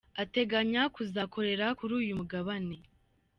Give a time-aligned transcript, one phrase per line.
[0.23, 2.75] Ateganya kuzakorera kuri uyu mugabane